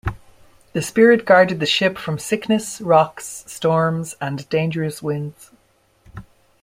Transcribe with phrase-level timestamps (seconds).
[0.73, 5.51] The spirit guarded the ship from sickness, rocks, storms, and dangerous winds.